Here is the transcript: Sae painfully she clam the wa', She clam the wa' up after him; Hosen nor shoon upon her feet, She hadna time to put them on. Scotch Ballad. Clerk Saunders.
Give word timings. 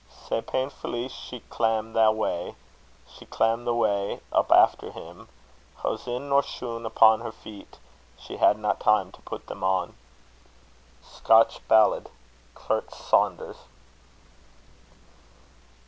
Sae 0.09 0.41
painfully 0.41 1.07
she 1.09 1.41
clam 1.41 1.93
the 1.93 2.11
wa', 2.11 2.55
She 3.07 3.27
clam 3.27 3.65
the 3.65 3.73
wa' 3.75 4.17
up 4.31 4.51
after 4.51 4.91
him; 4.91 5.27
Hosen 5.75 6.27
nor 6.29 6.41
shoon 6.41 6.87
upon 6.87 7.21
her 7.21 7.31
feet, 7.31 7.77
She 8.17 8.37
hadna 8.37 8.73
time 8.79 9.11
to 9.11 9.21
put 9.21 9.45
them 9.45 9.63
on. 9.63 9.93
Scotch 11.03 11.59
Ballad. 11.67 12.09
Clerk 12.55 12.89
Saunders. 12.95 13.57